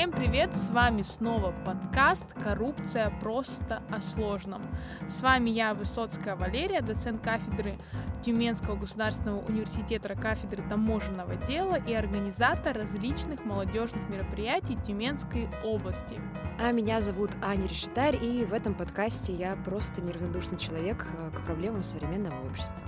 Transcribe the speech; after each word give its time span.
Всем 0.00 0.12
привет! 0.12 0.56
С 0.56 0.70
вами 0.70 1.02
снова 1.02 1.52
подкаст 1.66 2.24
«Коррупция 2.42 3.12
просто 3.20 3.82
о 3.90 4.00
сложном». 4.00 4.62
С 5.06 5.20
вами 5.20 5.50
я, 5.50 5.74
Высоцкая 5.74 6.36
Валерия, 6.36 6.80
доцент 6.80 7.22
кафедры 7.22 7.76
Тюменского 8.24 8.76
государственного 8.76 9.44
университета 9.44 10.14
кафедры 10.14 10.62
таможенного 10.70 11.36
дела 11.36 11.74
и 11.74 11.92
организатор 11.92 12.78
различных 12.78 13.44
молодежных 13.44 14.08
мероприятий 14.08 14.78
Тюменской 14.86 15.50
области. 15.62 16.18
А 16.58 16.72
меня 16.72 17.02
зовут 17.02 17.32
Аня 17.42 17.66
Решетарь, 17.66 18.16
и 18.24 18.46
в 18.46 18.54
этом 18.54 18.72
подкасте 18.72 19.34
я 19.34 19.54
просто 19.66 20.00
неравнодушный 20.00 20.56
человек 20.56 21.06
э, 21.12 21.30
к 21.30 21.44
проблемам 21.44 21.82
современного 21.82 22.42
общества. 22.46 22.86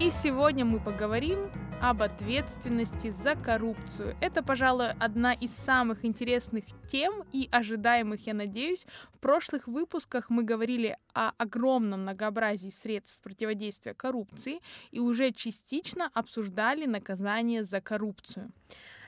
И 0.00 0.10
сегодня 0.10 0.64
мы 0.64 0.80
поговорим 0.80 1.38
об 1.80 2.02
ответственности 2.02 3.10
за 3.10 3.36
коррупцию. 3.36 4.16
Это, 4.20 4.42
пожалуй, 4.42 4.90
одна 4.90 5.32
из 5.32 5.52
самых 5.52 6.04
интересных 6.04 6.64
тем 6.90 7.22
и 7.32 7.48
ожидаемых, 7.52 8.26
я 8.26 8.34
надеюсь. 8.34 8.88
В 9.12 9.20
прошлых 9.20 9.68
выпусках 9.68 10.30
мы 10.30 10.42
говорили 10.42 10.96
о 11.14 11.30
огромном 11.38 12.02
многообразии 12.02 12.70
средств 12.70 13.22
противодействия 13.22 13.94
коррупции 13.94 14.60
и 14.90 14.98
уже 14.98 15.30
частично 15.30 16.10
обсуждали 16.12 16.86
наказание 16.86 17.62
за 17.62 17.80
коррупцию. 17.80 18.50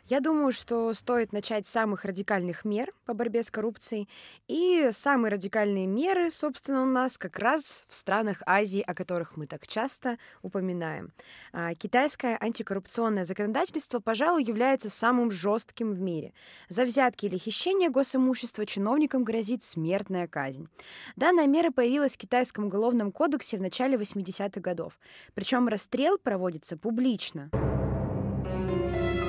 Я 0.09 0.21
думаю, 0.21 0.53
что 0.53 0.95
стоит 0.95 1.33
начать 1.33 1.67
с 1.67 1.71
самых 1.71 2.05
радикальных 2.05 2.65
мер 2.65 2.93
по 3.07 3.15
борьбе 3.15 3.43
с 3.43 3.51
коррупцией. 3.51 4.09
И 4.47 4.91
самые 4.93 5.33
радикальные 5.33 5.89
меры, 5.89 6.31
собственно, 6.31 6.85
у 6.85 6.87
нас 6.87 7.19
как 7.19 7.41
раз 7.41 7.85
в 7.89 7.95
странах 7.95 8.41
Азии, 8.47 8.81
о 8.81 8.95
которых 8.95 9.37
мы 9.37 9.49
так 9.49 9.67
часто 9.67 10.17
упоминаем. 10.43 11.13
А, 11.53 11.75
китайское 11.75 12.39
антикоррупционное 12.41 13.25
законодательство, 13.25 13.99
пожалуй, 13.99 14.45
является 14.45 14.91
самым 14.91 15.33
жестким 15.33 15.93
в 15.93 16.01
мире. 16.01 16.33
За 16.69 16.85
взятки 16.85 17.27
или 17.27 17.37
хищение 17.37 17.91
госимущества 17.91 18.65
чиновникам 18.65 19.25
грозит 19.25 19.65
смертная 19.65 20.29
казнь. 20.29 20.69
Данная 21.17 21.49
мера 21.49 21.73
появилась 21.73 22.15
в 22.15 22.19
китайском 22.19 22.67
уголовном 22.67 23.11
кодексе 23.11 23.57
в 23.57 23.61
начале 23.61 23.97
80-х 23.97 24.61
годов. 24.61 25.01
Причем 25.35 25.67
расстрел 25.67 26.17
проводится 26.17 26.77
публично. 26.77 27.51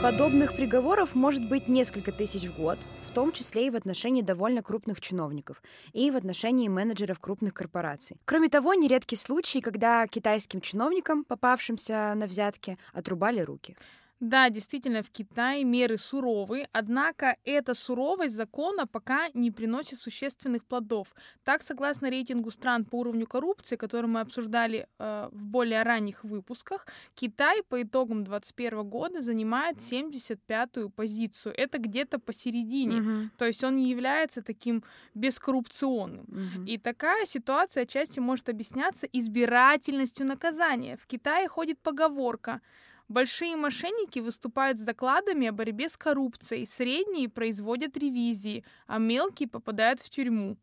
Подобных 0.02 0.56
приговоров 0.56 1.16
может 1.16 1.50
быть 1.50 1.68
несколько 1.68 2.12
тысяч 2.12 2.44
в 2.46 2.56
год, 2.56 2.78
в 3.10 3.14
том 3.16 3.32
числе 3.32 3.66
и 3.66 3.70
в 3.72 3.76
отношении 3.76 4.22
довольно 4.22 4.62
крупных 4.62 5.02
чиновников 5.02 5.62
и 5.92 6.12
в 6.12 6.16
отношении 6.16 6.68
менеджеров 6.68 7.20
крупных 7.20 7.56
корпораций. 7.56 8.18
Кроме 8.26 8.48
того, 8.48 8.76
нередки 8.76 9.16
случаи, 9.16 9.58
когда 9.58 10.06
китайским 10.06 10.62
чиновникам, 10.62 11.24
попавшимся 11.24 12.14
на 12.16 12.28
взятки, 12.28 12.78
отрубали 12.94 13.40
руки. 13.40 13.76
Да, 14.20 14.50
действительно, 14.50 15.04
в 15.04 15.10
Китае 15.12 15.64
меры 15.64 15.98
суровые, 15.98 16.68
однако 16.72 17.38
эта 17.44 17.76
суровость 17.76 18.36
закона 18.36 18.88
пока 18.88 19.30
не 19.34 19.52
приносит 19.52 20.02
существенных 20.02 20.66
плодов. 20.66 21.14
Так, 21.44 21.62
согласно 21.62 22.10
рейтингу 22.10 22.50
стран 22.50 22.86
по 22.86 23.00
уровню 23.00 23.28
коррупции, 23.28 23.76
который 23.76 24.08
мы 24.08 24.22
обсуждали 24.22 24.88
э, 24.98 25.30
в 25.32 25.46
более 25.46 25.84
ранних 25.84 26.24
выпусках, 26.24 26.88
Китай 27.14 27.62
по 27.64 27.82
итогам 27.82 28.24
2021 28.24 28.90
года 28.90 29.22
занимает 29.22 29.78
75-ю 29.78 30.90
позицию. 30.90 31.54
Это 31.56 31.78
где-то 31.78 32.18
посередине. 32.18 32.96
Мгм. 32.96 33.32
То 33.38 33.46
есть 33.46 33.64
он 33.64 33.76
не 33.76 33.90
является 33.90 34.42
таким 34.42 34.84
бескоррупционным. 35.14 36.26
Мгм. 36.28 36.66
И 36.66 36.80
такая 36.80 37.26
ситуация 37.28 37.84
отчасти 37.84 38.20
может 38.20 38.50
объясняться 38.50 39.06
избирательностью 39.06 40.26
наказания. 40.26 40.98
В 40.98 41.06
Китае 41.06 41.48
ходит 41.48 41.80
поговорка 41.80 42.62
Большие 43.08 43.56
мошенники 43.56 44.20
выступают 44.20 44.78
с 44.78 44.82
докладами 44.82 45.48
о 45.48 45.54
борьбе 45.54 45.88
с 45.88 45.96
коррупцией, 45.96 46.66
средние 46.66 47.30
производят 47.30 47.96
ревизии, 47.96 48.66
а 48.86 48.98
мелкие 48.98 49.48
попадают 49.48 50.02
в 50.02 50.10
тюрьму. 50.10 50.58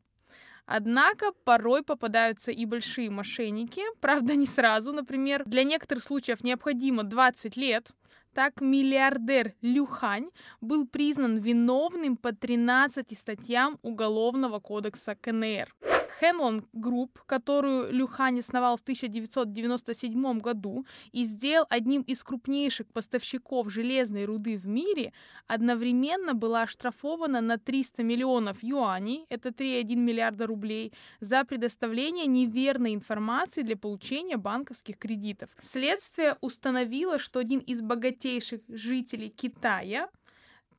Однако 0.67 1.33
порой 1.45 1.83
попадаются 1.83 2.51
и 2.51 2.67
большие 2.67 3.11
мошенники, 3.11 3.83
правда 4.01 4.35
не 4.35 4.47
сразу, 4.47 4.93
например, 4.93 5.45
для 5.47 5.65
некоторых 5.65 6.05
случаев 6.05 6.45
необходимо 6.45 7.03
20 7.03 7.57
лет. 7.57 7.93
Так 8.35 8.61
миллиардер 8.61 9.55
Лю 9.63 9.87
Хань 9.87 10.29
был 10.61 10.87
признан 10.87 11.39
виновным 11.39 12.17
по 12.17 12.33
13 12.33 13.17
статьям 13.17 13.79
Уголовного 13.83 14.59
кодекса 14.59 15.15
КНР. 15.15 15.73
Hanlong 16.21 16.67
Group, 16.73 17.21
которую 17.27 17.93
Лю 17.93 18.11
Хань 18.11 18.41
основал 18.41 18.77
в 18.77 18.81
1997 18.81 20.39
году 20.39 20.87
и 21.13 21.25
сделал 21.25 21.67
одним 21.69 22.03
из 22.03 22.23
крупнейших 22.23 22.87
поставщиков 22.89 23.71
железной 23.71 24.25
руды 24.25 24.57
в 24.57 24.67
мире, 24.67 25.13
одновременно 25.47 26.35
была 26.35 26.63
оштрафована 26.63 27.41
на 27.41 27.59
300 27.59 28.03
миллионов 28.03 28.63
юаней, 28.63 29.27
это 29.29 29.49
3,1 29.49 29.97
миллиарда 29.97 30.47
рублей, 30.47 30.93
за 31.21 31.45
предоставление 31.45 32.27
неверной 32.27 32.95
информации 32.95 33.63
для 33.63 33.77
получения 33.77 34.37
банковских 34.37 34.99
кредитов. 34.99 35.51
Следствие 35.61 36.37
установило, 36.41 37.19
что 37.19 37.41
один 37.41 37.61
из 37.61 37.83
богатейших 37.83 38.61
жителей 38.69 39.31
Китая 39.31 40.09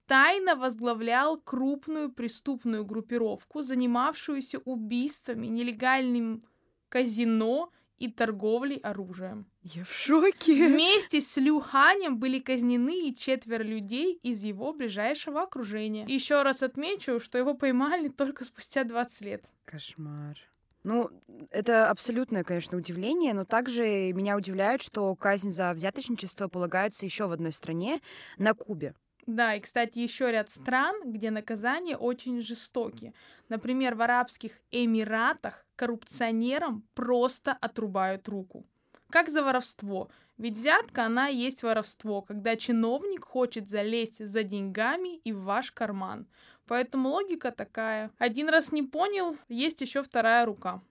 тайно 0.07 0.55
возглавлял 0.55 1.37
крупную 1.37 2.11
преступную 2.11 2.85
группировку, 2.85 3.61
занимавшуюся 3.61 4.59
убийствами, 4.59 5.47
нелегальным 5.47 6.43
казино 6.89 7.71
и 7.97 8.11
торговлей 8.11 8.77
оружием. 8.77 9.45
Я 9.61 9.85
в 9.85 9.91
шоке. 9.91 10.67
Вместе 10.67 11.21
с 11.21 11.37
Люханем 11.37 12.17
были 12.19 12.39
казнены 12.39 13.07
и 13.07 13.15
четверо 13.15 13.63
людей 13.63 14.19
из 14.21 14.43
его 14.43 14.73
ближайшего 14.73 15.43
окружения. 15.43 16.05
Еще 16.07 16.41
раз 16.41 16.61
отмечу, 16.61 17.19
что 17.19 17.37
его 17.37 17.53
поймали 17.53 18.09
только 18.09 18.43
спустя 18.43 18.83
20 18.83 19.21
лет. 19.21 19.45
Кошмар. 19.65 20.37
Ну, 20.83 21.09
это 21.49 21.89
абсолютное, 21.89 22.43
конечно, 22.43 22.77
удивление, 22.77 23.33
но 23.33 23.43
также 23.43 24.13
меня 24.13 24.37
удивляет, 24.37 24.83
что 24.83 25.15
казнь 25.15 25.51
за 25.51 25.73
взяточничество 25.73 26.47
полагается 26.47 27.05
еще 27.05 27.25
в 27.25 27.31
одной 27.31 27.53
стране, 27.53 28.01
на 28.37 28.53
Кубе. 28.53 28.93
Да, 29.25 29.55
и, 29.55 29.59
кстати, 29.59 29.99
еще 29.99 30.31
ряд 30.31 30.49
стран, 30.49 31.11
где 31.11 31.31
наказания 31.31 31.97
очень 31.97 32.41
жестокие. 32.41 33.13
Например, 33.49 33.95
в 33.95 34.01
Арабских 34.01 34.61
Эмиратах 34.69 35.65
коррупционерам 35.75 36.87
просто 36.93 37.53
отрубают 37.53 38.27
руку. 38.27 38.65
Как 39.09 39.29
за 39.29 39.43
воровство. 39.43 40.09
Ведь 40.37 40.57
взятка, 40.57 41.05
она 41.05 41.29
и 41.29 41.37
есть 41.37 41.63
воровство, 41.63 42.21
когда 42.21 42.55
чиновник 42.55 43.25
хочет 43.25 43.69
залезть 43.69 44.25
за 44.25 44.43
деньгами 44.43 45.17
и 45.17 45.31
в 45.31 45.43
ваш 45.43 45.71
карман. 45.71 46.27
Поэтому 46.67 47.09
логика 47.09 47.51
такая. 47.51 48.11
Один 48.17 48.49
раз 48.49 48.71
не 48.71 48.83
понял, 48.83 49.37
есть 49.47 49.81
еще 49.81 50.03
вторая 50.03 50.45
рука. 50.45 50.81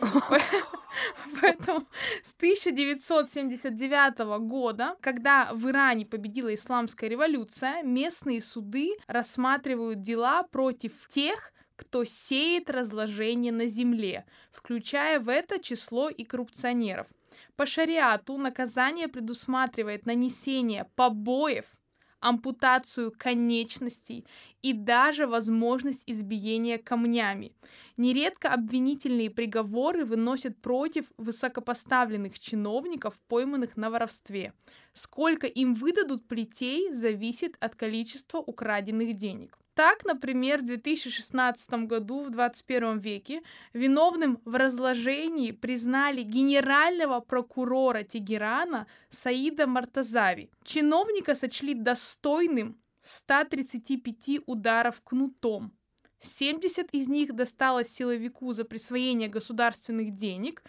Поэтому 1.40 1.86
с 2.22 2.34
1979 2.36 4.18
года, 4.46 4.96
когда 5.00 5.50
в 5.52 5.68
Иране 5.68 6.06
победила 6.06 6.54
исламская 6.54 7.10
революция, 7.10 7.82
местные 7.82 8.42
суды 8.42 8.96
рассматривают 9.06 10.02
дела 10.02 10.42
против 10.44 10.92
тех, 11.08 11.52
кто 11.76 12.04
сеет 12.04 12.70
разложение 12.70 13.52
на 13.52 13.68
земле, 13.68 14.24
включая 14.50 15.20
в 15.20 15.28
это 15.28 15.60
число 15.60 16.08
и 16.08 16.24
коррупционеров. 16.24 17.06
По 17.56 17.66
шариату 17.66 18.36
наказание 18.36 19.08
предусматривает 19.08 20.06
нанесение 20.06 20.86
побоев, 20.96 21.66
ампутацию 22.20 23.12
конечностей 23.16 24.24
и 24.62 24.72
даже 24.72 25.26
возможность 25.26 26.02
избиения 26.06 26.78
камнями. 26.78 27.52
Нередко 27.96 28.52
обвинительные 28.52 29.30
приговоры 29.30 30.04
выносят 30.04 30.60
против 30.60 31.06
высокопоставленных 31.16 32.38
чиновников, 32.38 33.18
пойманных 33.28 33.76
на 33.76 33.90
воровстве. 33.90 34.52
Сколько 34.92 35.46
им 35.46 35.74
выдадут 35.74 36.26
плетей, 36.26 36.92
зависит 36.92 37.56
от 37.60 37.74
количества 37.74 38.38
украденных 38.38 39.16
денег. 39.16 39.58
Так, 39.78 40.04
например, 40.04 40.62
в 40.62 40.64
2016 40.64 41.70
году, 41.86 42.24
в 42.24 42.30
21 42.30 42.98
веке, 42.98 43.42
виновным 43.72 44.40
в 44.44 44.56
разложении 44.56 45.52
признали 45.52 46.22
генерального 46.22 47.20
прокурора 47.20 48.02
Тегерана 48.02 48.88
Саида 49.10 49.68
Мартазави. 49.68 50.50
Чиновника 50.64 51.36
сочли 51.36 51.74
достойным 51.74 52.76
135 53.04 54.40
ударов 54.46 55.00
кнутом. 55.04 55.72
70 56.22 56.88
из 56.92 57.06
них 57.06 57.36
досталось 57.36 57.88
силовику 57.88 58.52
за 58.52 58.64
присвоение 58.64 59.28
государственных 59.28 60.12
денег, 60.12 60.64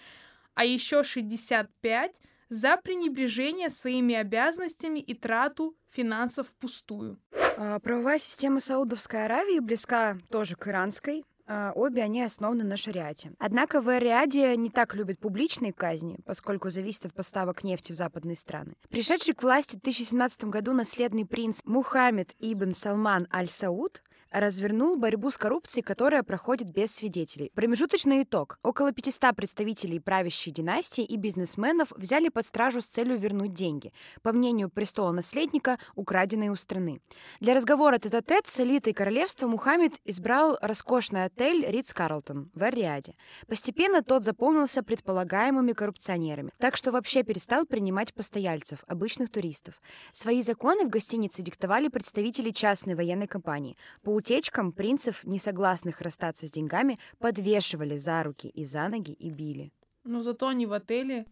а 0.53 0.65
еще 0.65 1.03
65 1.03 2.19
за 2.49 2.77
пренебрежение 2.77 3.71
своими 3.71 4.13
обязанностями 4.13 4.99
и 4.99 5.15
трату 5.15 5.75
финансов 5.89 6.47
впустую. 6.47 7.19
А, 7.61 7.77
Правовая 7.79 8.19
система 8.19 8.61
Саудовской 8.61 9.25
Аравии 9.25 9.59
близка 9.59 10.17
тоже 10.31 10.55
к 10.55 10.65
иранской. 10.69 11.25
А, 11.45 11.73
Обе 11.75 12.01
они 12.03 12.23
основаны 12.23 12.63
на 12.63 12.77
шариате. 12.77 13.33
Однако 13.37 13.81
в 13.81 13.89
Ариаде 13.89 14.55
не 14.55 14.69
так 14.69 14.95
любят 14.95 15.19
публичные 15.19 15.73
казни, 15.73 16.19
поскольку 16.25 16.69
зависит 16.69 17.07
от 17.07 17.13
поставок 17.13 17.65
нефти 17.65 17.91
в 17.91 17.95
западные 17.95 18.37
страны. 18.37 18.75
Пришедший 18.89 19.33
к 19.33 19.43
власти 19.43 19.75
в 19.75 19.81
2017 19.81 20.45
году 20.45 20.71
наследный 20.71 21.25
принц 21.25 21.61
Мухаммед 21.65 22.33
ибн 22.39 22.73
Салман 22.73 23.27
аль-Сауд 23.33 24.03
развернул 24.31 24.95
борьбу 24.95 25.31
с 25.31 25.37
коррупцией, 25.37 25.83
которая 25.83 26.23
проходит 26.23 26.71
без 26.71 26.93
свидетелей. 26.93 27.51
Промежуточный 27.55 28.23
итог. 28.23 28.59
Около 28.63 28.91
500 28.91 29.35
представителей 29.35 29.99
правящей 29.99 30.53
династии 30.53 31.03
и 31.03 31.17
бизнесменов 31.17 31.91
взяли 31.95 32.29
под 32.29 32.45
стражу 32.45 32.81
с 32.81 32.85
целью 32.85 33.17
вернуть 33.17 33.53
деньги, 33.53 33.93
по 34.21 34.31
мнению 34.31 34.69
престола 34.69 35.11
наследника, 35.11 35.79
украденные 35.95 36.51
у 36.51 36.55
страны. 36.55 37.01
Для 37.39 37.53
разговора 37.53 37.97
тет-а-тет 37.97 38.47
с 38.47 38.59
элитой 38.59 38.93
королевства 38.93 39.47
Мухаммед 39.47 39.93
избрал 40.05 40.57
роскошный 40.61 41.25
отель 41.25 41.65
Ридс 41.65 41.93
Карлтон 41.93 42.51
в 42.53 42.61
Эр-Риаде. 42.61 43.15
Постепенно 43.47 44.03
тот 44.03 44.23
заполнился 44.23 44.83
предполагаемыми 44.83 45.73
коррупционерами, 45.73 46.51
так 46.57 46.77
что 46.77 46.91
вообще 46.91 47.23
перестал 47.23 47.65
принимать 47.65 48.13
постояльцев, 48.13 48.83
обычных 48.87 49.31
туристов. 49.31 49.81
Свои 50.11 50.41
законы 50.41 50.85
в 50.85 50.89
гостинице 50.89 51.41
диктовали 51.41 51.87
представители 51.87 52.51
частной 52.51 52.95
военной 52.95 53.27
компании. 53.27 53.77
По 54.03 54.18
утечкам 54.19 54.71
принцев, 54.71 55.23
не 55.23 55.39
согласных 55.39 56.01
расстаться 56.01 56.47
с 56.47 56.51
деньгами, 56.51 56.97
подвешивали 57.17 57.97
за 57.97 58.23
руки 58.23 58.47
и 58.47 58.63
за 58.63 58.87
ноги 58.87 59.11
и 59.11 59.29
били. 59.29 59.71
Но 60.03 60.21
зато 60.21 60.47
они 60.47 60.65
в 60.65 60.73
отеле 60.73 61.25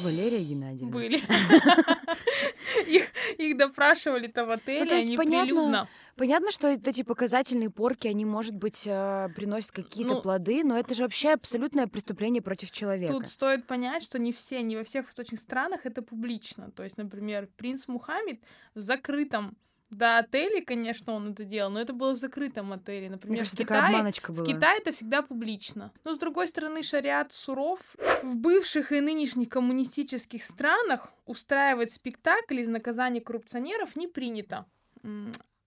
Валерия 0.00 0.42
Геннадьевна. 0.42 0.92
были. 0.92 1.22
Их, 2.86 3.08
их 3.38 3.56
допрашивали-то 3.56 4.44
в 4.44 4.50
отеле, 4.50 4.80
Ну, 4.80 4.86
то 4.86 4.94
есть 4.94 5.08
они 5.08 5.16
понятно, 5.16 5.44
прилюдно. 5.46 5.88
Понятно, 6.16 6.50
что 6.50 6.68
эти 6.68 7.02
показательные 7.02 7.70
порки, 7.70 8.06
они, 8.06 8.24
может 8.24 8.54
быть, 8.54 8.84
э, 8.86 9.28
приносят 9.34 9.72
какие-то 9.72 10.14
Ну, 10.14 10.22
плоды, 10.22 10.62
но 10.64 10.78
это 10.78 10.94
же 10.94 11.02
вообще 11.02 11.30
абсолютное 11.30 11.86
преступление 11.86 12.42
против 12.42 12.70
человека. 12.70 13.12
Тут 13.12 13.26
стоит 13.26 13.66
понять, 13.66 14.02
что 14.02 14.18
не 14.18 14.32
все, 14.32 14.62
не 14.62 14.76
во 14.76 14.84
всех 14.84 15.06
восточных 15.06 15.40
странах 15.40 15.80
это 15.84 16.02
публично. 16.02 16.70
То 16.70 16.84
есть, 16.84 16.98
например, 16.98 17.48
принц 17.56 17.88
Мухаммед 17.88 18.40
в 18.74 18.80
закрытом 18.80 19.56
до 19.90 20.18
отеле, 20.18 20.62
конечно, 20.62 21.14
он 21.14 21.32
это 21.32 21.44
делал, 21.44 21.70
но 21.70 21.80
это 21.80 21.92
было 21.92 22.12
в 22.12 22.18
закрытом 22.18 22.72
отеле. 22.72 23.08
Мне 23.08 23.10
Например, 23.10 23.38
кажется, 23.38 23.56
в 23.56 23.58
такая 23.58 23.80
Китае, 23.80 23.94
обманочка 23.94 24.32
в 24.32 24.36
была. 24.36 24.46
Китае 24.46 24.78
это 24.78 24.92
всегда 24.92 25.22
публично. 25.22 25.92
Но, 26.04 26.14
с 26.14 26.18
другой 26.18 26.48
стороны, 26.48 26.82
шариат 26.82 27.32
суров. 27.32 27.96
В 28.22 28.36
бывших 28.36 28.92
и 28.92 29.00
нынешних 29.00 29.48
коммунистических 29.48 30.44
странах 30.44 31.12
устраивать 31.24 31.92
спектакль 31.92 32.60
из 32.60 32.68
наказания 32.68 33.20
коррупционеров 33.20 33.96
не 33.96 34.08
принято. 34.08 34.66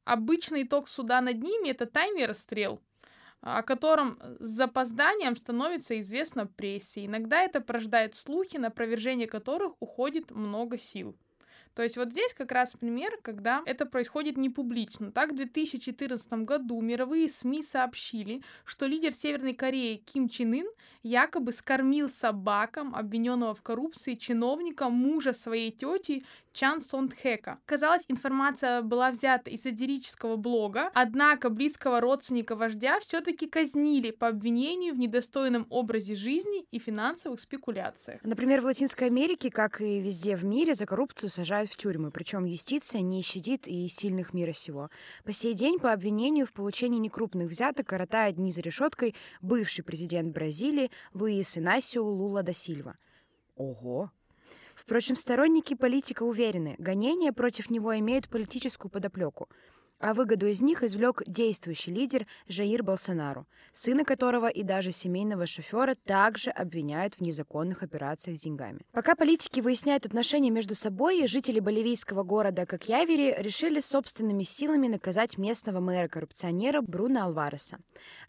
Обычный 0.03 0.63
итог 0.63 0.87
суда 0.87 1.21
над 1.21 1.41
ними— 1.41 1.69
это 1.69 1.85
тайный 1.85 2.25
расстрел 2.25 2.81
о 3.41 3.63
котором 3.63 4.19
с 4.39 4.49
запозданием 4.49 5.35
становится 5.35 5.99
известно 5.99 6.45
прессе. 6.45 7.05
Иногда 7.05 7.41
это 7.41 7.59
порождает 7.59 8.13
слухи, 8.13 8.57
на 8.57 8.67
опровержение 8.67 9.27
которых 9.27 9.73
уходит 9.79 10.29
много 10.29 10.77
сил. 10.77 11.17
То 11.73 11.83
есть 11.83 11.97
вот 11.97 12.11
здесь 12.11 12.33
как 12.33 12.51
раз 12.51 12.73
пример, 12.73 13.17
когда 13.21 13.61
это 13.65 13.85
происходит 13.85 14.37
не 14.37 14.49
публично. 14.49 15.11
Так, 15.11 15.31
в 15.31 15.35
2014 15.35 16.33
году 16.45 16.81
мировые 16.81 17.29
СМИ 17.29 17.63
сообщили, 17.63 18.41
что 18.65 18.85
лидер 18.85 19.13
Северной 19.13 19.53
Кореи 19.53 19.95
Ким 19.97 20.27
Чен 20.27 20.53
Ын 20.53 20.67
якобы 21.03 21.51
скормил 21.51 22.09
собакам, 22.09 22.95
обвиненного 22.95 23.55
в 23.55 23.61
коррупции, 23.61 24.15
чиновника, 24.15 24.89
мужа 24.89 25.33
своей 25.33 25.71
тети 25.71 26.25
Чан 26.53 26.81
Сон 26.81 27.09
Тхэка. 27.09 27.59
Казалось, 27.65 28.03
информация 28.07 28.81
была 28.81 29.11
взята 29.11 29.49
из 29.49 29.61
сатирического 29.61 30.35
блога, 30.35 30.91
однако 30.93 31.49
близкого 31.49 32.01
родственника 32.01 32.55
вождя 32.55 32.99
все-таки 32.99 33.47
казнили 33.47 34.11
по 34.11 34.27
обвинению 34.27 34.93
в 34.93 34.99
недостойном 34.99 35.65
образе 35.69 36.15
жизни 36.15 36.65
и 36.71 36.79
финансовых 36.79 37.39
спекуляциях. 37.39 38.21
Например, 38.23 38.61
в 38.61 38.65
Латинской 38.65 39.07
Америке, 39.07 39.49
как 39.49 39.81
и 39.81 39.99
везде 39.99 40.35
в 40.35 40.43
мире, 40.43 40.73
за 40.73 40.85
коррупцию 40.85 41.29
сажают 41.29 41.71
в 41.71 41.77
тюрьмы, 41.77 42.11
причем 42.11 42.45
юстиция 42.45 43.01
не 43.01 43.21
щадит 43.21 43.67
и 43.67 43.87
сильных 43.87 44.33
мира 44.33 44.53
сего. 44.53 44.89
По 45.23 45.31
сей 45.31 45.53
день 45.53 45.79
по 45.79 45.93
обвинению 45.93 46.45
в 46.45 46.53
получении 46.53 46.99
некрупных 46.99 47.49
взяток 47.49 47.87
коротает 47.87 48.35
дни 48.35 48.51
за 48.51 48.61
решеткой 48.61 49.15
бывший 49.41 49.83
президент 49.83 50.33
Бразилии 50.33 50.91
Луис 51.13 51.57
Инасио 51.57 52.03
Лула 52.03 52.43
да 52.43 52.53
Сильва. 52.53 52.95
Ого! 53.55 54.11
Впрочем, 54.81 55.15
сторонники 55.15 55.75
политика 55.75 56.23
уверены, 56.23 56.73
гонения 56.79 57.31
против 57.31 57.69
него 57.69 57.97
имеют 57.99 58.27
политическую 58.27 58.89
подоплеку, 58.89 59.47
а 60.01 60.13
выгоду 60.13 60.47
из 60.47 60.61
них 60.61 60.83
извлек 60.83 61.21
действующий 61.27 61.91
лидер 61.91 62.25
Жаир 62.47 62.83
Болсонару, 62.83 63.45
сына 63.71 64.03
которого 64.03 64.47
и 64.47 64.63
даже 64.63 64.91
семейного 64.91 65.45
шофера 65.45 65.95
также 65.95 66.49
обвиняют 66.49 67.15
в 67.15 67.21
незаконных 67.21 67.83
операциях 67.83 68.39
с 68.39 68.41
деньгами. 68.41 68.81
Пока 68.91 69.15
политики 69.15 69.59
выясняют 69.61 70.05
отношения 70.05 70.49
между 70.49 70.73
собой, 70.75 71.27
жители 71.27 71.59
боливийского 71.59 72.23
города 72.23 72.65
Кокьявери 72.65 73.35
решили 73.37 73.79
собственными 73.79 74.43
силами 74.43 74.87
наказать 74.87 75.37
местного 75.37 75.79
мэра-коррупционера 75.79 76.81
Бруно 76.81 77.25
Алвареса. 77.25 77.77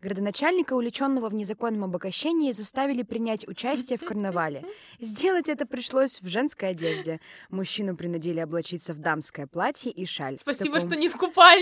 Градоначальника, 0.03 0.75
увлеченного 0.75 1.31
в 1.31 1.35
незаконном 1.35 1.85
обогащении, 1.85 2.53
заставили 2.53 3.03
принять 3.03 3.49
участие 3.49 3.99
в 3.99 4.05
карнавале. 4.05 4.65
Сделать 5.01 5.49
это 5.49 5.67
пришлось 5.67 6.21
в 6.21 6.29
женской 6.29 6.71
одежде. 6.71 7.21
Мужчину 7.51 7.97
принудили 7.97 8.41
облачиться 8.41 8.93
в 8.93 8.99
дамское 8.99 9.47
платье 9.47 9.91
и 9.91 10.05
шаль. 10.05 10.39
Спасибо, 10.41 10.77
таком- 10.77 10.91
что 10.91 10.99
не 10.99 11.09
в 11.09 11.17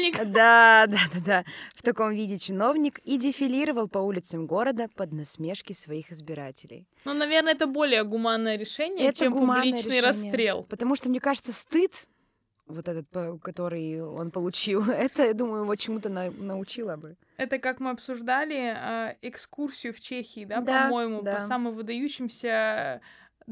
купальник. 0.08 0.32
да, 0.32 0.87
да, 0.88 0.99
да, 1.14 1.20
да. 1.26 1.44
В 1.75 1.82
таком 1.82 2.12
виде 2.12 2.38
чиновник 2.38 2.99
и 3.05 3.19
дефилировал 3.19 3.88
по 3.88 3.99
улицам 3.99 4.47
города 4.47 4.88
под 4.94 5.12
насмешки 5.12 5.73
своих 5.73 6.11
избирателей. 6.12 6.87
Ну, 7.05 7.14
наверное, 7.14 7.52
это 7.55 7.67
более 7.67 8.05
гуманное 8.05 8.56
решение, 8.56 9.06
Это 9.08 9.20
чем 9.20 9.32
гуманное 9.32 9.62
публичный 9.73 10.00
решение. 10.00 10.02
расстрел. 10.02 10.62
Потому 10.64 10.97
что, 10.97 11.08
мне 11.08 11.20
кажется, 11.20 11.52
стыд, 11.52 12.06
вот 12.67 12.88
этот, 12.88 13.08
по- 13.08 13.38
который 13.43 14.00
он 14.02 14.31
получил, 14.31 14.82
это, 14.91 15.25
я 15.26 15.35
думаю, 15.35 15.62
его 15.64 15.75
чему-то 15.76 16.08
на- 16.08 16.31
научило 16.31 16.97
бы. 16.97 17.17
Это 17.37 17.58
как 17.58 17.81
мы 17.81 17.91
обсуждали 17.91 18.75
э, 18.76 19.17
экскурсию 19.23 19.93
в 19.94 20.00
Чехии, 20.00 20.44
да, 20.44 20.61
Да, 20.61 20.85
по-моему, 20.85 21.23
да. 21.23 21.35
по 21.37 21.41
самым 21.41 21.75
выдающимся 21.75 23.00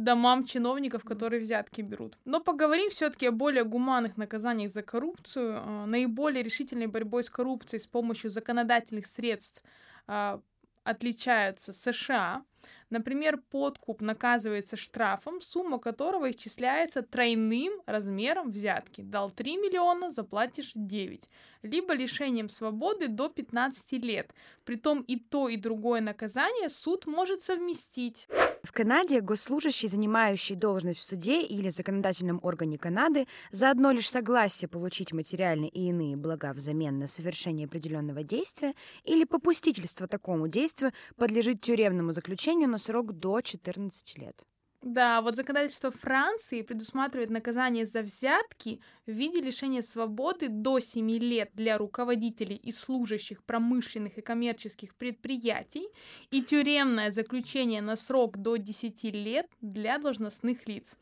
домам 0.05 0.45
чиновников, 0.45 1.05
которые 1.05 1.41
взятки 1.41 1.83
берут. 1.83 2.19
Но 2.25 2.41
поговорим 2.41 2.91
все-таки 2.91 3.27
о 3.27 3.33
более 3.33 3.65
гуманных 3.65 4.17
наказаниях 4.17 4.73
за 4.73 4.83
коррупцию. 4.83 5.62
Э, 5.65 5.87
Наиболее 5.87 6.43
решительной 6.43 6.87
борьбой 6.87 7.23
с 7.23 7.31
коррупцией 7.31 7.81
с 7.81 7.87
помощью 7.87 8.31
законодательных 8.31 9.06
средств 9.06 9.62
э, 10.06 10.39
отличаются 10.85 11.73
США. 11.73 12.43
Например, 12.90 13.37
подкуп 13.50 14.00
наказывается 14.00 14.76
штрафом, 14.76 15.40
сумма 15.40 15.79
которого 15.79 16.31
исчисляется 16.31 17.02
тройным 17.02 17.73
размером 17.87 18.50
взятки. 18.50 19.02
Дал 19.02 19.30
3 19.30 19.57
миллиона, 19.59 20.11
заплатишь 20.11 20.73
9. 20.75 21.28
Либо 21.62 21.92
лишением 21.92 22.49
свободы 22.49 23.09
до 23.09 23.28
15 23.28 23.92
лет. 24.04 24.33
Притом 24.64 25.02
и 25.02 25.18
то, 25.18 25.49
и 25.49 25.57
другое 25.57 26.00
наказание 26.00 26.71
суд 26.71 27.07
может 27.07 27.42
совместить. 27.42 28.26
В 28.62 28.73
Канаде 28.73 29.21
госслужащий, 29.21 29.88
занимающий 29.88 30.54
должность 30.54 31.00
в 31.00 31.04
суде 31.04 31.42
или 31.42 31.68
законодательном 31.68 32.40
органе 32.42 32.76
Канады, 32.76 33.26
за 33.52 33.71
одно 33.71 33.92
лишь 33.92 34.11
согласие 34.11 34.68
получить 34.68 35.12
материальные 35.12 35.71
и 35.71 35.88
иные 35.88 36.16
блага 36.16 36.52
взамен 36.52 36.99
на 36.99 37.07
совершение 37.07 37.66
определенного 37.66 38.23
действия 38.23 38.75
или 39.04 39.25
попустительство 39.25 40.09
такому 40.09 40.49
действию 40.49 40.92
подлежит 41.16 41.61
тюремному 41.61 42.12
заключению 42.12 42.68
на 42.68 42.77
срок 42.78 43.12
до 43.12 43.40
14 43.40 44.18
лет. 44.18 44.44
Да, 44.82 45.23
вот 45.23 45.35
законодательство 45.35 45.90
Франции 45.90 46.62
предусматривает 46.62 47.30
наказание 47.30 47.85
за 47.85 48.02
взятки 48.02 48.80
в 49.06 49.11
виде 49.11 49.40
лишения 49.40 49.82
свободы 49.82 50.49
до 50.49 50.78
7 50.78 51.11
лет 51.18 51.50
для 51.54 51.78
руководителей 51.78 52.54
и 52.54 52.70
служащих 52.70 53.42
промышленных 53.42 54.18
и 54.18 54.20
коммерческих 54.20 54.94
предприятий 54.94 55.88
и 56.30 56.42
тюремное 56.42 57.11
заключение 57.11 57.82
на 57.82 57.97
срок 57.97 58.37
до 58.37 58.56
10 58.56 59.02
лет 59.04 59.47
для 59.61 59.99
должностных 59.99 60.68
лиц. 60.68 60.97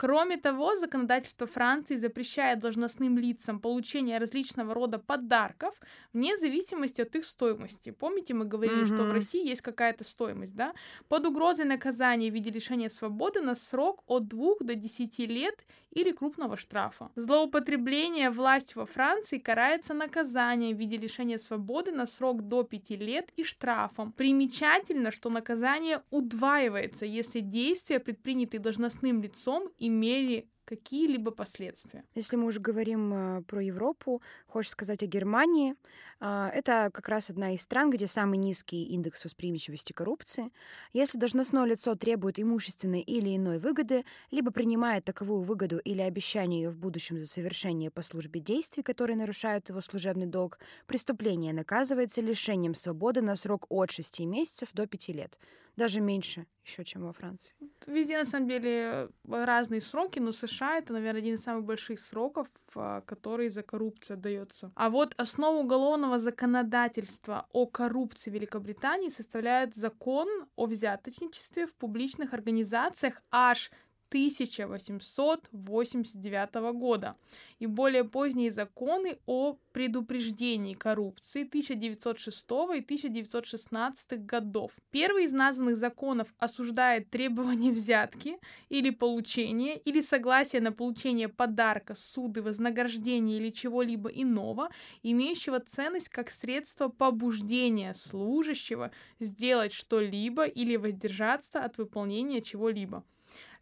Кроме 0.00 0.38
того, 0.38 0.76
законодательство 0.76 1.46
Франции 1.46 1.96
запрещает 1.96 2.58
должностным 2.60 3.18
лицам 3.18 3.60
получение 3.60 4.16
различного 4.16 4.72
рода 4.72 4.98
подарков 4.98 5.74
вне 6.14 6.38
зависимости 6.38 7.02
от 7.02 7.14
их 7.16 7.24
стоимости. 7.26 7.90
Помните, 7.90 8.32
мы 8.32 8.46
говорили, 8.46 8.86
что 8.86 9.04
в. 9.04 9.12
России 9.12 9.46
есть 9.46 9.60
какая-то 9.60 10.04
стоимость, 10.04 10.56
да? 10.56 10.72
Под 11.08 11.26
угрозой 11.26 11.66
наказания 11.66 12.30
в 12.30 12.34
виде 12.34 12.50
лишения 12.50 12.88
свободы 12.88 13.42
на 13.42 13.54
срок 13.54 14.02
от 14.06 14.26
2 14.26 14.54
до 14.60 14.74
10 14.74 15.18
лет 15.18 15.66
или 15.90 16.12
крупного 16.12 16.56
штрафа. 16.56 17.10
Злоупотребление 17.16 18.30
властью 18.30 18.80
во 18.80 18.86
Франции 18.86 19.38
карается 19.38 19.92
наказанием 19.92 20.76
в 20.76 20.80
виде 20.80 20.96
лишения 20.96 21.38
свободы 21.38 21.92
на 21.92 22.06
срок 22.06 22.42
до 22.42 22.62
5 22.62 22.90
лет 22.90 23.30
и 23.36 23.44
штрафом. 23.44 24.12
Примечательно, 24.12 25.10
что 25.10 25.30
наказание 25.30 26.00
удваивается, 26.10 27.06
если 27.06 27.40
действия, 27.40 27.98
предпринятые 27.98 28.60
должностным 28.60 29.22
лицом, 29.22 29.68
имели 29.90 30.48
какие-либо 30.70 31.32
последствия. 31.32 32.04
Если 32.14 32.36
мы 32.36 32.46
уже 32.46 32.60
говорим 32.60 33.12
э, 33.12 33.42
про 33.42 33.60
Европу, 33.60 34.22
хочешь 34.46 34.70
сказать 34.70 35.02
о 35.02 35.06
Германии. 35.06 35.74
Э, 36.20 36.48
это 36.54 36.90
как 36.94 37.08
раз 37.08 37.28
одна 37.30 37.54
из 37.54 37.62
стран, 37.62 37.90
где 37.90 38.06
самый 38.06 38.38
низкий 38.38 38.84
индекс 38.84 39.24
восприимчивости 39.24 39.92
коррупции. 39.92 40.52
Если 40.92 41.18
должностное 41.18 41.64
лицо 41.64 41.96
требует 41.96 42.38
имущественной 42.38 43.00
или 43.00 43.36
иной 43.36 43.58
выгоды, 43.58 44.04
либо 44.30 44.52
принимает 44.52 45.04
таковую 45.04 45.42
выгоду 45.42 45.78
или 45.78 46.02
обещание 46.02 46.62
ее 46.62 46.70
в 46.70 46.78
будущем 46.78 47.18
за 47.18 47.26
совершение 47.26 47.90
по 47.90 48.02
службе 48.02 48.40
действий, 48.40 48.84
которые 48.84 49.16
нарушают 49.16 49.68
его 49.70 49.80
служебный 49.80 50.26
долг, 50.26 50.60
преступление 50.86 51.52
наказывается 51.52 52.20
лишением 52.20 52.74
свободы 52.74 53.22
на 53.22 53.34
срок 53.34 53.66
от 53.68 53.90
6 53.90 54.20
месяцев 54.20 54.68
до 54.72 54.86
5 54.86 55.08
лет 55.08 55.38
даже 55.80 56.00
меньше 56.00 56.46
еще, 56.64 56.84
чем 56.84 57.02
во 57.02 57.12
Франции. 57.12 57.56
Везде, 57.86 58.18
на 58.18 58.26
самом 58.26 58.48
деле, 58.48 59.08
разные 59.26 59.80
сроки, 59.80 60.18
но 60.18 60.32
США— 60.32 60.59
это, 60.66 60.92
наверное, 60.92 61.20
один 61.20 61.34
из 61.34 61.42
самых 61.42 61.64
больших 61.64 62.00
сроков, 62.00 62.48
а, 62.74 63.00
который 63.02 63.48
за 63.48 63.62
коррупцию 63.62 64.16
дается. 64.16 64.72
А 64.74 64.90
вот 64.90 65.14
основу 65.16 65.60
уголовного 65.60 66.18
законодательства 66.18 67.46
о 67.52 67.66
коррупции 67.66 68.30
Великобритании 68.30 69.08
составляет 69.08 69.74
закон 69.74 70.28
о 70.56 70.66
взяточничестве 70.66 71.66
в 71.66 71.74
публичных 71.74 72.34
организациях 72.34 73.22
аж 73.30 73.70
1889 74.10 76.54
года 76.76 77.16
и 77.60 77.66
более 77.66 78.02
поздние 78.04 78.50
законы 78.50 79.18
о 79.26 79.56
предупреждении 79.72 80.74
коррупции 80.74 81.44
1906 81.44 82.44
и 82.74 82.80
1916 82.80 84.26
годов. 84.26 84.72
Первый 84.90 85.26
из 85.26 85.32
названных 85.32 85.76
законов 85.76 86.34
осуждает 86.38 87.08
требование 87.10 87.70
взятки 87.70 88.38
или 88.68 88.90
получения 88.90 89.78
или 89.78 90.00
согласия 90.00 90.60
на 90.60 90.72
получение 90.72 91.28
подарка, 91.28 91.94
суды, 91.94 92.42
вознаграждения 92.42 93.36
или 93.36 93.50
чего-либо 93.50 94.10
иного, 94.10 94.70
имеющего 95.04 95.60
ценность 95.60 96.08
как 96.08 96.30
средство 96.30 96.88
побуждения 96.88 97.94
служащего 97.94 98.90
сделать 99.20 99.72
что-либо 99.72 100.46
или 100.46 100.74
воздержаться 100.74 101.62
от 101.62 101.78
выполнения 101.78 102.42
чего-либо. 102.42 103.04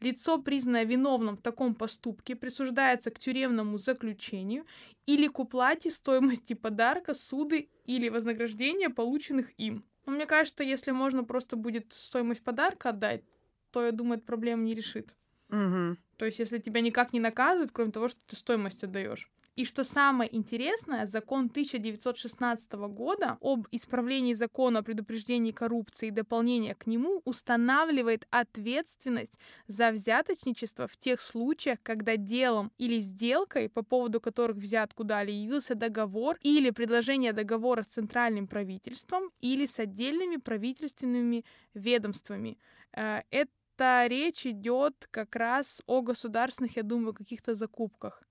Лицо, 0.00 0.40
признанное 0.40 0.84
виновным 0.84 1.36
в 1.36 1.42
таком 1.42 1.74
поступке, 1.74 2.36
присуждается 2.36 3.10
к 3.10 3.18
тюремному 3.18 3.78
заключению 3.78 4.64
или 5.06 5.26
к 5.26 5.38
уплате 5.40 5.90
стоимости 5.90 6.52
подарка, 6.54 7.14
суды 7.14 7.68
или 7.84 8.08
вознаграждения, 8.08 8.90
полученных 8.90 9.50
им. 9.58 9.84
Но 10.06 10.12
мне 10.12 10.26
кажется, 10.26 10.62
если 10.62 10.92
можно 10.92 11.24
просто 11.24 11.56
будет 11.56 11.92
стоимость 11.92 12.42
подарка 12.42 12.90
отдать, 12.90 13.24
то, 13.70 13.84
я 13.84 13.92
думаю, 13.92 14.18
это 14.18 14.26
проблем 14.26 14.64
не 14.64 14.74
решит. 14.74 15.16
Угу. 15.50 15.96
То 16.16 16.24
есть, 16.24 16.38
если 16.38 16.58
тебя 16.58 16.80
никак 16.80 17.12
не 17.12 17.20
наказывают, 17.20 17.72
кроме 17.72 17.90
того, 17.90 18.08
что 18.08 18.20
ты 18.26 18.36
стоимость 18.36 18.84
отдаешь. 18.84 19.30
И 19.58 19.64
что 19.64 19.82
самое 19.82 20.32
интересное, 20.36 21.04
закон 21.04 21.46
1916 21.46 22.72
года 22.74 23.38
об 23.40 23.66
исправлении 23.72 24.32
закона 24.32 24.78
о 24.78 24.82
предупреждении 24.84 25.50
коррупции 25.50 26.06
и 26.06 26.12
дополнение 26.12 26.76
к 26.76 26.86
нему 26.86 27.22
устанавливает 27.24 28.28
ответственность 28.30 29.36
за 29.66 29.90
взяточничество 29.90 30.86
в 30.86 30.96
тех 30.96 31.20
случаях, 31.20 31.80
когда 31.82 32.16
делом 32.16 32.70
или 32.78 33.00
сделкой, 33.00 33.68
по 33.68 33.82
поводу 33.82 34.20
которых 34.20 34.58
взятку 34.58 35.02
дали, 35.02 35.32
явился 35.32 35.74
договор 35.74 36.38
или 36.42 36.70
предложение 36.70 37.32
договора 37.32 37.82
с 37.82 37.88
центральным 37.88 38.46
правительством 38.46 39.32
или 39.40 39.66
с 39.66 39.80
отдельными 39.80 40.36
правительственными 40.36 41.44
ведомствами. 41.74 42.58
Э, 42.92 43.22
это 43.32 44.06
речь 44.06 44.46
идет 44.46 45.08
как 45.10 45.34
раз 45.34 45.82
о 45.86 46.02
государственных, 46.02 46.76
я 46.76 46.84
думаю, 46.84 47.12
каких-то 47.12 47.56
закупках 47.56 48.27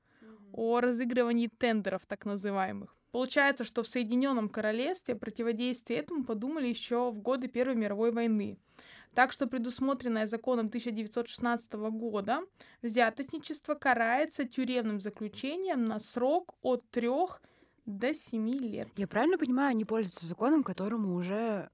о 0.57 0.81
разыгрывании 0.81 1.47
тендеров, 1.47 2.05
так 2.07 2.25
называемых. 2.25 2.95
Получается, 3.11 3.63
что 3.63 3.83
в 3.83 3.87
Соединенном 3.87 4.49
Королевстве 4.49 5.15
противодействие 5.15 5.99
этому 5.99 6.25
подумали 6.25 6.67
еще 6.67 7.11
в 7.11 7.19
годы 7.19 7.47
Первой 7.47 7.75
мировой 7.75 8.11
войны. 8.11 8.57
Так 9.13 9.31
что 9.31 9.47
предусмотренное 9.47 10.27
законом 10.27 10.67
1916 10.67 11.73
года 11.73 12.41
взяточничество 12.81 13.75
карается 13.75 14.45
тюремным 14.45 14.99
заключением 14.99 15.85
на 15.85 15.99
срок 15.99 16.55
от 16.61 16.87
3 16.89 17.09
до 17.85 18.13
7 18.13 18.49
лет. 18.49 18.89
Я 18.97 19.07
правильно 19.07 19.37
понимаю, 19.37 19.69
они 19.71 19.85
пользуются 19.85 20.25
законом, 20.25 20.63
которому 20.63 21.15
уже 21.15 21.69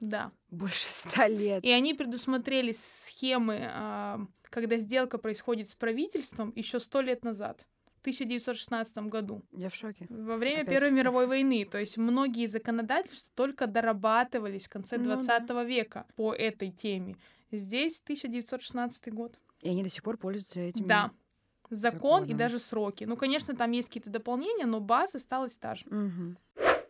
да. 0.00 0.32
больше 0.50 0.84
ста 0.84 1.28
лет. 1.28 1.64
И 1.64 1.70
они 1.70 1.94
предусмотрели 1.94 2.72
схемы, 2.72 3.70
а, 3.72 4.20
когда 4.44 4.78
сделка 4.78 5.16
происходит 5.16 5.68
с 5.68 5.74
правительством 5.74 6.52
еще 6.56 6.80
сто 6.80 7.00
лет 7.00 7.24
назад. 7.24 7.66
1916 8.02 8.98
году. 9.08 9.42
Я 9.52 9.70
в 9.70 9.74
шоке. 9.74 10.06
Во 10.10 10.36
время 10.36 10.62
Опять. 10.62 10.74
Первой 10.74 10.90
мировой 10.90 11.26
войны. 11.26 11.64
То 11.64 11.78
есть 11.78 11.96
многие 11.96 12.46
законодательства 12.46 13.32
только 13.34 13.66
дорабатывались 13.66 14.66
в 14.66 14.68
конце 14.68 14.98
ну, 14.98 15.04
20 15.04 15.46
да. 15.46 15.64
века 15.64 16.06
по 16.16 16.34
этой 16.34 16.70
теме. 16.70 17.16
Здесь 17.50 18.00
1916 18.04 19.12
год. 19.12 19.38
И 19.60 19.68
они 19.68 19.82
до 19.82 19.88
сих 19.88 20.02
пор 20.02 20.16
пользуются 20.16 20.60
этим. 20.60 20.86
Да. 20.86 21.12
Закон 21.70 22.00
законом. 22.00 22.28
и 22.28 22.34
даже 22.34 22.58
сроки. 22.58 23.04
Ну, 23.04 23.16
конечно, 23.16 23.54
там 23.56 23.70
есть 23.70 23.88
какие-то 23.88 24.10
дополнения, 24.10 24.66
но 24.66 24.80
база 24.80 25.18
осталась 25.18 25.56
та 25.56 25.74
же. 25.74 25.86
Угу. 25.86 26.36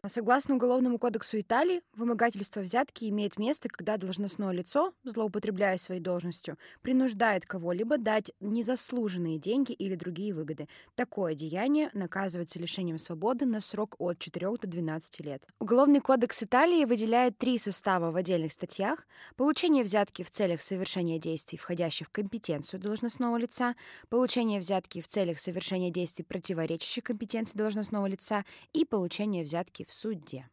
Согласно 0.08 0.56
Уголовному 0.56 0.98
кодексу 0.98 1.38
Италии, 1.38 1.80
вымогательство 1.94 2.58
взятки 2.58 3.04
имеет 3.04 3.38
место, 3.38 3.68
когда 3.68 3.96
должностное 3.96 4.50
лицо, 4.50 4.92
злоупотребляя 5.04 5.76
своей 5.76 6.00
должностью, 6.00 6.58
принуждает 6.80 7.46
кого-либо 7.46 7.98
дать 7.98 8.32
незаслуженные 8.40 9.38
деньги 9.38 9.70
или 9.70 9.94
другие 9.94 10.34
выгоды. 10.34 10.66
Такое 10.96 11.36
деяние 11.36 11.88
наказывается 11.92 12.58
лишением 12.58 12.98
свободы 12.98 13.46
на 13.46 13.60
срок 13.60 13.94
от 14.00 14.18
4 14.18 14.56
до 14.60 14.66
12 14.66 15.20
лет. 15.20 15.46
Уголовный 15.60 16.00
кодекс 16.00 16.42
Италии 16.42 16.84
выделяет 16.84 17.38
три 17.38 17.56
состава 17.56 18.10
в 18.10 18.16
отдельных 18.16 18.50
статьях. 18.50 19.06
Получение 19.36 19.84
взятки 19.84 20.24
в 20.24 20.30
целях 20.30 20.62
совершения 20.62 21.20
действий, 21.20 21.58
входящих 21.58 22.08
в 22.08 22.10
компетенцию 22.10 22.80
должностного 22.80 23.36
лица, 23.36 23.76
получение 24.08 24.58
взятки 24.58 25.00
в 25.00 25.06
целях 25.06 25.38
совершения 25.38 25.92
действий, 25.92 26.24
противоречащих 26.24 27.04
компетенции 27.04 27.56
должностного 27.56 28.06
лица 28.06 28.44
и 28.72 28.84
получение 28.84 29.44
взятки 29.44 29.84
в 29.84 29.91
в 29.92 29.94
суде. 29.94 30.48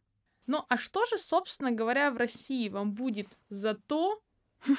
Ну 0.46 0.64
а 0.68 0.76
что 0.76 1.06
же, 1.06 1.16
собственно 1.16 1.70
говоря, 1.72 2.10
в 2.10 2.18
России 2.18 2.68
вам 2.68 2.92
будет 2.92 3.38
за 3.48 3.74
то, 3.74 4.20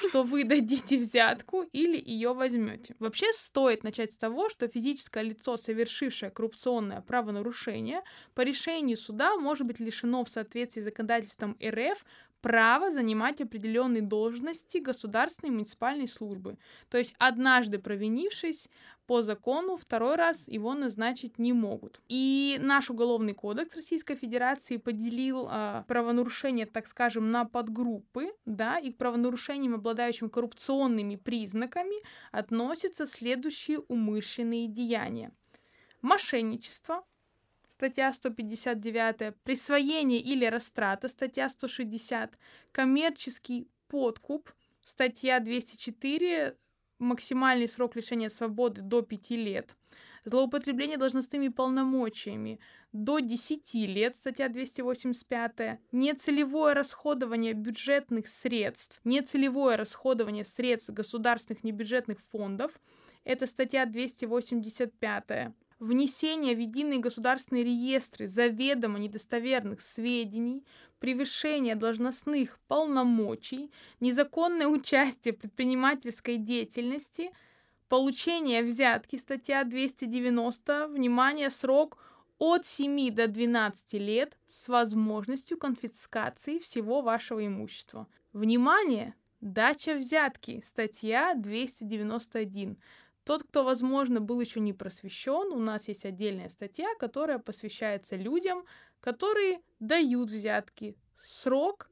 что 0.08 0.22
вы 0.22 0.44
дадите 0.44 0.96
взятку 0.98 1.62
или 1.72 2.00
ее 2.00 2.32
возьмете. 2.32 2.94
Вообще 3.00 3.32
стоит 3.32 3.82
начать 3.82 4.12
с 4.12 4.16
того, 4.16 4.48
что 4.48 4.68
физическое 4.68 5.24
лицо, 5.24 5.56
совершившее 5.56 6.30
коррупционное 6.30 7.00
правонарушение, 7.00 8.02
по 8.34 8.42
решению 8.42 8.96
суда 8.96 9.36
может 9.36 9.66
быть 9.66 9.80
лишено 9.80 10.24
в 10.24 10.28
соответствии 10.28 10.80
с 10.80 10.84
законодательством 10.84 11.56
РФ 11.60 12.04
право 12.40 12.90
занимать 12.92 13.40
определенные 13.40 14.02
должности 14.02 14.78
государственной 14.78 15.48
и 15.48 15.52
муниципальной 15.52 16.08
службы. 16.08 16.56
То 16.88 16.98
есть 16.98 17.14
однажды 17.18 17.80
провинившись 17.80 18.68
по 19.12 19.20
закону, 19.20 19.76
второй 19.76 20.16
раз 20.16 20.48
его 20.48 20.72
назначить 20.72 21.38
не 21.38 21.52
могут. 21.52 22.00
И 22.08 22.58
наш 22.62 22.88
уголовный 22.88 23.34
кодекс 23.34 23.76
Российской 23.76 24.14
Федерации 24.14 24.78
поделил 24.78 25.48
э, 25.50 25.84
правонарушения, 25.86 26.64
так 26.64 26.86
скажем, 26.86 27.30
на 27.30 27.44
подгруппы, 27.44 28.32
да, 28.46 28.78
и 28.78 28.90
к 28.90 28.96
правонарушениям, 28.96 29.74
обладающим 29.74 30.30
коррупционными 30.30 31.16
признаками, 31.16 31.96
относятся 32.30 33.06
следующие 33.06 33.80
умышленные 33.80 34.66
деяния. 34.66 35.30
Мошенничество, 36.00 37.04
статья 37.68 38.14
159, 38.14 39.36
присвоение 39.44 40.20
или 40.20 40.46
растрата, 40.46 41.08
статья 41.08 41.50
160, 41.50 42.38
коммерческий 42.72 43.68
подкуп, 43.88 44.50
статья 44.82 45.38
204, 45.38 46.56
максимальный 47.02 47.68
срок 47.68 47.96
лишения 47.96 48.28
свободы 48.28 48.82
до 48.82 49.02
5 49.02 49.30
лет, 49.30 49.76
злоупотребление 50.24 50.98
должностными 50.98 51.48
полномочиями 51.48 52.60
до 52.92 53.18
10 53.20 53.74
лет, 53.74 54.16
статья 54.16 54.48
285, 54.48 55.80
нецелевое 55.92 56.74
расходование 56.74 57.52
бюджетных 57.54 58.28
средств, 58.28 59.00
нецелевое 59.04 59.76
расходование 59.76 60.44
средств 60.44 60.90
государственных 60.90 61.64
небюджетных 61.64 62.20
фондов, 62.20 62.72
это 63.24 63.46
статья 63.46 63.86
285, 63.86 65.52
внесение 65.82 66.54
в 66.54 66.60
единые 66.60 67.00
государственные 67.00 67.64
реестры 67.64 68.28
заведомо 68.28 68.98
недостоверных 68.98 69.80
сведений, 69.80 70.64
превышение 71.00 71.74
должностных 71.74 72.60
полномочий, 72.68 73.70
незаконное 73.98 74.68
участие 74.68 75.34
в 75.34 75.38
предпринимательской 75.38 76.36
деятельности, 76.36 77.32
получение 77.88 78.62
взятки, 78.62 79.16
статья 79.16 79.64
290, 79.64 80.86
внимание, 80.88 81.50
срок 81.50 81.98
от 82.38 82.64
7 82.64 83.10
до 83.12 83.26
12 83.26 83.94
лет 83.94 84.38
с 84.46 84.68
возможностью 84.68 85.58
конфискации 85.58 86.58
всего 86.60 87.02
вашего 87.02 87.44
имущества. 87.44 88.06
Внимание! 88.32 89.14
Дача 89.40 89.96
взятки, 89.96 90.62
статья 90.64 91.34
291 91.34 92.78
Тот, 93.24 93.44
кто, 93.44 93.62
возможно, 93.62 94.20
был 94.20 94.40
еще 94.40 94.58
не 94.58 94.72
просвещен, 94.72 95.52
у 95.52 95.58
нас 95.58 95.86
есть 95.88 96.04
отдельная 96.04 96.48
статья, 96.48 96.88
которая 96.98 97.38
посвящается 97.38 98.16
людям, 98.16 98.64
которые 99.00 99.60
дают 99.78 100.30
взятки. 100.30 100.96
Срок, 101.18 101.88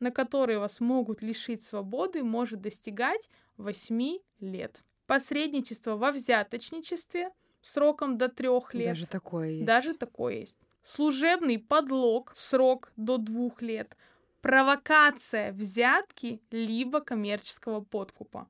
на 0.00 0.10
который 0.10 0.58
вас 0.58 0.80
могут 0.80 1.22
лишить 1.22 1.62
свободы, 1.62 2.24
может 2.24 2.60
достигать 2.60 3.30
8 3.56 4.18
лет. 4.40 4.82
Посредничество 5.06 5.96
во 5.96 6.10
взяточничестве 6.10 7.30
сроком 7.60 8.18
до 8.18 8.28
3 8.28 8.48
лет. 8.72 8.88
Даже 8.88 9.06
такое 9.06 9.50
есть. 9.50 9.64
Даже 9.64 9.94
такое 9.94 10.34
есть. 10.40 10.58
Служебный 10.82 11.58
подлог 11.58 12.32
срок 12.34 12.92
до 12.96 13.18
2 13.18 13.50
лет. 13.60 13.96
Провокация 14.40 15.52
взятки 15.52 16.42
либо 16.50 17.00
коммерческого 17.00 17.80
подкупа 17.80 18.48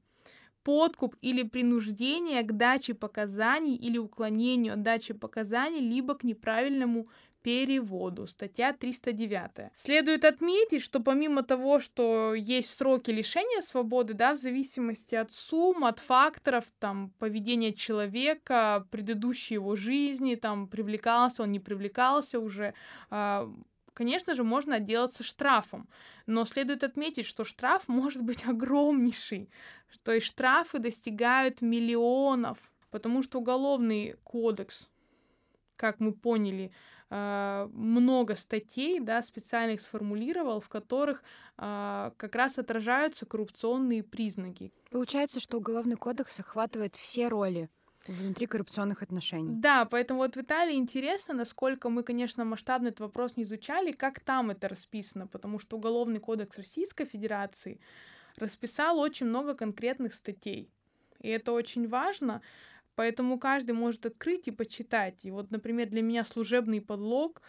подкуп 0.64 1.14
или 1.20 1.42
принуждение 1.42 2.42
к 2.42 2.52
даче 2.52 2.94
показаний 2.94 3.76
или 3.76 3.98
уклонению 3.98 4.74
от 4.74 4.82
дачи 4.82 5.14
показаний, 5.14 5.80
либо 5.80 6.14
к 6.14 6.24
неправильному 6.24 7.08
переводу. 7.44 8.26
Статья 8.26 8.72
309. 8.72 9.70
Следует 9.76 10.24
отметить, 10.24 10.82
что 10.82 11.00
помимо 11.00 11.42
того, 11.42 11.78
что 11.78 12.34
есть 12.34 12.74
сроки 12.74 13.10
лишения 13.10 13.60
свободы, 13.60 14.14
да, 14.14 14.32
в 14.32 14.38
зависимости 14.38 15.14
от 15.14 15.30
сумм, 15.30 15.84
от 15.84 16.00
факторов, 16.00 16.64
там, 16.78 17.10
поведения 17.18 17.74
человека, 17.74 18.86
предыдущей 18.90 19.54
его 19.54 19.76
жизни, 19.76 20.36
там, 20.36 20.66
привлекался 20.68 21.42
он, 21.42 21.52
не 21.52 21.60
привлекался 21.60 22.40
уже, 22.40 22.72
э, 23.10 23.48
конечно 23.94 24.34
же, 24.34 24.44
можно 24.44 24.76
отделаться 24.76 25.22
штрафом. 25.22 25.88
Но 26.26 26.44
следует 26.44 26.84
отметить, 26.84 27.24
что 27.24 27.44
штраф 27.44 27.84
может 27.88 28.22
быть 28.22 28.46
огромнейший. 28.46 29.48
То 30.02 30.12
есть 30.12 30.26
штрафы 30.26 30.78
достигают 30.78 31.62
миллионов, 31.62 32.58
потому 32.90 33.22
что 33.22 33.38
уголовный 33.38 34.16
кодекс, 34.24 34.88
как 35.76 36.00
мы 36.00 36.12
поняли, 36.12 36.72
э, 37.10 37.68
много 37.72 38.36
статей 38.36 39.00
да, 39.00 39.22
специальных 39.22 39.80
сформулировал, 39.80 40.60
в 40.60 40.68
которых 40.68 41.22
э, 41.56 42.10
как 42.16 42.34
раз 42.34 42.58
отражаются 42.58 43.24
коррупционные 43.24 44.02
признаки. 44.02 44.72
Получается, 44.90 45.40
что 45.40 45.58
уголовный 45.58 45.96
кодекс 45.96 46.40
охватывает 46.40 46.96
все 46.96 47.28
роли 47.28 47.70
внутри 48.08 48.46
коррупционных 48.46 49.02
отношений. 49.02 49.54
Да, 49.54 49.84
поэтому 49.84 50.20
вот 50.20 50.36
в 50.36 50.40
Италии 50.40 50.76
интересно, 50.76 51.34
насколько 51.34 51.88
мы, 51.88 52.02
конечно, 52.02 52.44
масштабно 52.44 52.88
этот 52.88 53.00
вопрос 53.00 53.36
не 53.36 53.44
изучали, 53.44 53.92
как 53.92 54.20
там 54.20 54.50
это 54.50 54.68
расписано, 54.68 55.26
потому 55.26 55.58
что 55.58 55.76
Уголовный 55.76 56.20
кодекс 56.20 56.58
Российской 56.58 57.04
Федерации 57.04 57.80
расписал 58.36 58.98
очень 58.98 59.26
много 59.26 59.54
конкретных 59.54 60.14
статей. 60.14 60.70
И 61.20 61.28
это 61.28 61.52
очень 61.52 61.88
важно, 61.88 62.42
поэтому 62.94 63.38
каждый 63.38 63.72
может 63.72 64.06
открыть 64.06 64.48
и 64.48 64.50
почитать. 64.50 65.24
И 65.24 65.30
вот, 65.30 65.50
например, 65.50 65.88
для 65.88 66.02
меня 66.02 66.24
служебный 66.24 66.80
подлог 66.80 67.42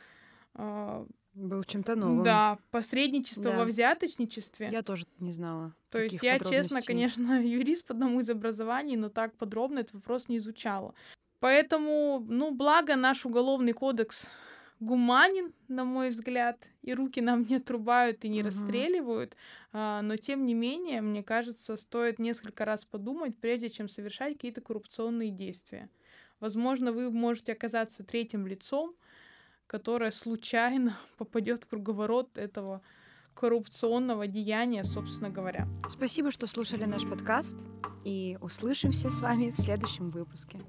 э, 0.53 1.05
был 1.35 1.63
чем-то 1.63 1.95
новым. 1.95 2.23
Да, 2.23 2.57
посредничество 2.71 3.51
да. 3.51 3.57
во 3.57 3.65
взяточничестве. 3.65 4.69
Я 4.71 4.81
тоже 4.81 5.05
не 5.19 5.31
знала. 5.31 5.73
То 5.91 5.99
есть 6.01 6.23
я, 6.23 6.39
честно, 6.39 6.81
конечно, 6.81 7.41
юрист 7.45 7.85
по 7.85 7.93
одному 7.93 8.21
из 8.21 8.29
образований, 8.29 8.95
но 8.95 9.09
так 9.09 9.33
подробно 9.35 9.79
этот 9.79 9.95
вопрос 9.95 10.29
не 10.29 10.37
изучала. 10.37 10.93
Поэтому, 11.39 12.25
ну, 12.27 12.51
благо 12.51 12.95
наш 12.95 13.25
уголовный 13.25 13.73
кодекс 13.73 14.27
гуманен, 14.79 15.53
на 15.67 15.83
мой 15.85 16.09
взгляд, 16.09 16.57
и 16.81 16.93
руки 16.93 17.21
нам 17.21 17.43
не 17.43 17.57
отрубают 17.57 18.25
и 18.25 18.29
не 18.29 18.39
угу. 18.39 18.47
расстреливают, 18.47 19.35
а, 19.71 20.01
но 20.01 20.17
тем 20.17 20.45
не 20.45 20.53
менее, 20.53 21.01
мне 21.01 21.23
кажется, 21.23 21.77
стоит 21.77 22.19
несколько 22.19 22.65
раз 22.65 22.85
подумать, 22.85 23.37
прежде 23.37 23.69
чем 23.69 23.89
совершать 23.89 24.33
какие-то 24.33 24.61
коррупционные 24.61 25.31
действия. 25.31 25.89
Возможно, 26.39 26.91
вы 26.91 27.11
можете 27.11 27.53
оказаться 27.53 28.03
третьим 28.03 28.45
лицом, 28.45 28.93
которое 29.67 30.11
случайно 30.11 30.97
попадет 31.17 31.63
в 31.63 31.67
круговорот 31.67 32.37
этого 32.37 32.81
коррупционного 33.33 34.27
деяния, 34.27 34.83
собственно 34.83 35.29
говоря. 35.29 35.67
Спасибо, 35.89 36.31
что 36.31 36.47
слушали 36.47 36.85
наш 36.85 37.05
подкаст, 37.05 37.65
и 38.05 38.37
услышимся 38.39 39.09
с 39.09 39.19
вами 39.19 39.51
в 39.51 39.57
следующем 39.57 40.09
выпуске. 40.09 40.59